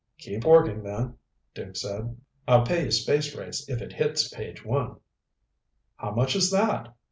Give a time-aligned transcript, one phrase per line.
[0.17, 1.13] "Keep working then,"
[1.53, 2.17] Duke said.
[2.47, 4.95] "I'll pay you space rates if it hits page one."
[5.97, 6.95] "How much is that?"